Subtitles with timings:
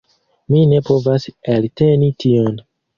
[0.55, 1.29] Mi ne povas
[1.59, 2.63] elteni tion.